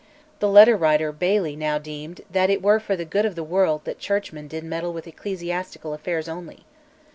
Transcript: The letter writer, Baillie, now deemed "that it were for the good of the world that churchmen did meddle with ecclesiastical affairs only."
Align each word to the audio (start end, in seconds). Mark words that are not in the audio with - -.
The 0.39 0.49
letter 0.49 0.75
writer, 0.75 1.11
Baillie, 1.11 1.55
now 1.55 1.77
deemed 1.77 2.21
"that 2.27 2.49
it 2.49 2.63
were 2.63 2.79
for 2.79 2.95
the 2.95 3.05
good 3.05 3.23
of 3.23 3.35
the 3.35 3.43
world 3.43 3.81
that 3.85 3.99
churchmen 3.99 4.47
did 4.47 4.63
meddle 4.63 4.93
with 4.93 5.05
ecclesiastical 5.07 5.93
affairs 5.93 6.27
only." 6.27 6.65